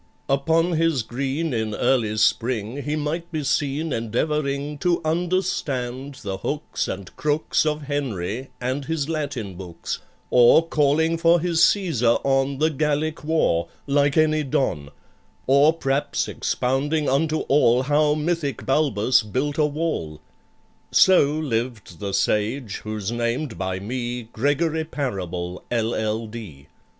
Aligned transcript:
Upon 0.27 0.71
his 0.77 1.03
green 1.03 1.53
in 1.53 1.75
early 1.75 2.17
spring 2.17 2.81
He 2.81 2.95
might 2.95 3.31
be 3.31 3.43
seen 3.43 3.93
endeavouring 3.93 4.79
To 4.79 4.99
understand 5.05 6.15
the 6.23 6.37
hooks 6.39 6.87
and 6.87 7.15
crooks 7.15 7.67
Of 7.67 7.83
HENRY 7.83 8.47
and 8.59 8.85
his 8.85 9.07
Latin 9.07 9.53
books; 9.53 9.99
Or 10.31 10.67
calling 10.67 11.19
for 11.19 11.39
his 11.39 11.59
"Cæsar 11.59 12.19
on 12.25 12.57
The 12.57 12.71
Gallic 12.71 13.23
War," 13.23 13.67
like 13.85 14.17
any 14.17 14.41
don; 14.41 14.89
Or, 15.45 15.71
p'raps, 15.71 16.27
expounding 16.27 17.07
unto 17.07 17.41
all 17.41 17.83
How 17.83 18.15
mythic 18.15 18.65
BALBUS 18.65 19.21
built 19.21 19.59
a 19.59 19.67
wall. 19.67 20.19
So 20.91 21.25
lived 21.27 21.99
the 21.99 22.15
sage 22.15 22.77
who's 22.77 23.11
named 23.11 23.55
by 23.59 23.79
me 23.79 24.23
GREGORY 24.33 24.85
PARABLE, 24.85 25.63
LL.D. 25.69 26.69